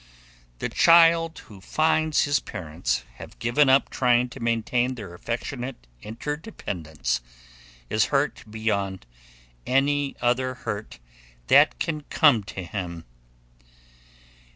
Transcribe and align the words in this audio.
The 0.57 0.69
child 0.69 1.37
who 1.45 1.61
finds 1.61 2.23
his 2.23 2.39
parents 2.39 3.03
have 3.17 3.37
given 3.37 3.69
up 3.69 3.91
trying 3.91 4.29
to 4.29 4.39
maintain 4.39 4.95
their 4.95 5.13
affectionate 5.13 5.85
interdependence 6.01 7.21
is 7.87 8.05
hurt 8.05 8.43
beyond 8.49 9.05
any 9.67 10.15
other 10.19 10.55
hurt 10.55 10.97
that 11.49 11.77
can 11.77 12.01
come 12.09 12.41
to 12.45 12.63
him. 12.63 13.05